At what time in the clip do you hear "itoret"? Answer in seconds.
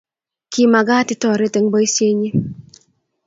1.15-1.55